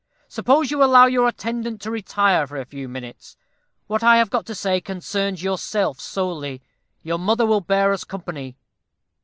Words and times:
Suppose 0.27 0.71
you 0.71 0.83
allow 0.83 1.05
your 1.05 1.27
attendant 1.27 1.79
to 1.83 1.91
retire 1.91 2.47
for 2.47 2.57
a 2.59 2.65
few 2.65 2.89
minutes. 2.89 3.37
What 3.85 4.01
I 4.01 4.17
have 4.17 4.31
got 4.31 4.47
to 4.47 4.55
say 4.55 4.81
concerns 4.81 5.43
yourself 5.43 5.99
solely. 5.99 6.63
Your 7.03 7.19
mother 7.19 7.45
will 7.45 7.61
bear 7.61 7.93
us 7.93 8.03
company. 8.03 8.57